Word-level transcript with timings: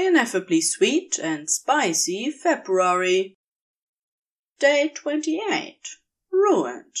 Ineffably 0.00 0.60
sweet 0.60 1.18
and 1.18 1.50
spicy 1.50 2.30
February. 2.30 3.36
Day 4.60 4.92
28. 4.94 5.76
Ruined. 6.30 6.94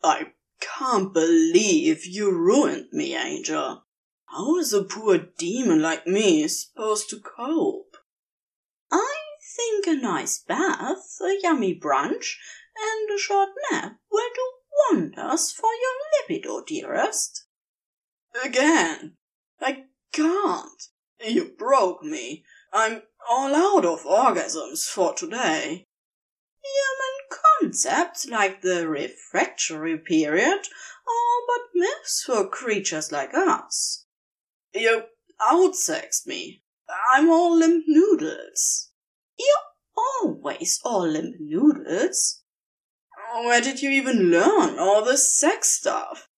I 0.00 0.32
can't 0.60 1.12
believe 1.12 2.06
you 2.06 2.30
ruined 2.30 2.92
me, 2.92 3.16
Angel. 3.16 3.84
How 4.26 4.58
is 4.58 4.72
a 4.72 4.84
poor 4.84 5.18
demon 5.18 5.82
like 5.82 6.06
me 6.06 6.46
supposed 6.46 7.10
to 7.10 7.18
cope? 7.18 7.96
I 8.92 9.16
think 9.56 9.88
a 9.88 10.00
nice 10.00 10.38
bath, 10.38 11.18
a 11.20 11.36
yummy 11.42 11.74
brunch, 11.74 12.36
and 12.78 13.10
a 13.10 13.18
short 13.18 13.48
nap 13.72 13.98
will 14.08 14.30
do 14.36 14.52
wonders 14.88 15.50
for 15.50 15.68
your 15.68 15.96
libido, 16.28 16.62
dearest. 16.64 17.44
Again, 18.40 19.16
I 19.60 19.86
can't. 20.12 20.80
You 21.26 21.52
broke 21.58 22.02
me. 22.02 22.44
I'm 22.72 23.02
all 23.28 23.54
out 23.54 23.84
of 23.84 24.04
orgasms 24.04 24.84
for 24.84 25.14
today. 25.14 25.86
Human 26.62 27.40
concepts 27.62 28.26
like 28.26 28.62
the 28.62 28.88
refractory 28.88 29.98
period 29.98 30.60
are 31.08 31.40
but 31.46 31.68
myths 31.74 32.22
for 32.24 32.48
creatures 32.48 33.12
like 33.12 33.34
us. 33.34 34.06
You 34.74 35.04
outsexed 35.40 36.26
me. 36.26 36.62
I'm 37.12 37.28
all 37.28 37.56
limp 37.56 37.84
noodles. 37.86 38.90
You're 39.38 40.02
always 40.22 40.80
all 40.84 41.06
limp 41.06 41.36
noodles. 41.38 42.42
Where 43.34 43.60
did 43.60 43.80
you 43.80 43.90
even 43.90 44.30
learn 44.30 44.78
all 44.78 45.04
this 45.04 45.38
sex 45.38 45.70
stuff? 45.70 46.28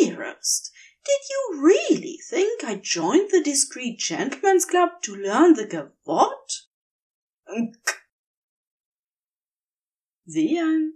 Dearest, 0.00 0.70
did 1.08 1.20
you 1.30 1.62
really 1.62 2.18
think 2.28 2.62
I 2.62 2.74
joined 2.76 3.30
the 3.30 3.42
Discreet 3.42 3.98
Gentlemen's 3.98 4.66
Club 4.66 4.90
to 5.02 5.16
learn 5.16 5.54
the 5.54 5.64
gavotte? 5.64 6.66
The 10.26 10.58
end. 10.58 10.92